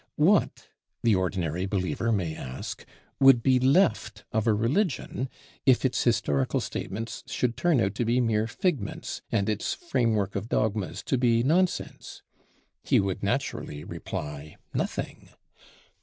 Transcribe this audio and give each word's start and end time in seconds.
What, 0.15 0.67
the 1.03 1.13
ordinary 1.13 1.67
believer 1.67 2.11
may 2.11 2.35
ask, 2.35 2.87
would 3.19 3.43
be 3.43 3.59
left 3.59 4.23
of 4.31 4.47
a 4.47 4.53
religion 4.55 5.29
if 5.63 5.85
its 5.85 6.03
historical 6.03 6.59
statements 6.59 7.23
should 7.27 7.55
turn 7.55 7.79
out 7.79 7.93
to 7.93 8.05
be 8.05 8.19
mere 8.19 8.47
figments 8.47 9.21
and 9.31 9.47
its 9.47 9.75
framework 9.75 10.35
of 10.35 10.49
dogmas 10.49 11.03
to 11.03 11.19
be 11.19 11.43
nonsense? 11.43 12.23
He 12.83 12.99
would 12.99 13.21
naturally 13.21 13.83
reply, 13.83 14.55
Nothing. 14.73 15.29